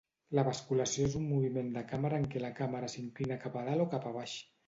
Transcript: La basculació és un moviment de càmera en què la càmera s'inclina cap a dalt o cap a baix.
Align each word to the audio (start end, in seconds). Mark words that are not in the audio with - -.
La 0.37 0.43
basculació 0.45 1.03
és 1.09 1.17
un 1.19 1.27
moviment 1.33 1.69
de 1.75 1.83
càmera 1.91 2.21
en 2.21 2.25
què 2.35 2.41
la 2.45 2.51
càmera 2.61 2.91
s'inclina 2.95 3.39
cap 3.47 3.59
a 3.61 3.65
dalt 3.71 3.85
o 3.85 3.89
cap 3.93 4.09
a 4.13 4.15
baix. 4.19 4.35